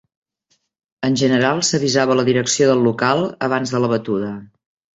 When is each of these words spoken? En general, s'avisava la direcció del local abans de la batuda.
En 1.07 1.17
general, 1.23 1.61
s'avisava 1.67 2.17
la 2.21 2.25
direcció 2.31 2.71
del 2.73 2.83
local 2.89 3.25
abans 3.51 3.77
de 3.77 3.87
la 3.87 3.95
batuda. 3.97 4.35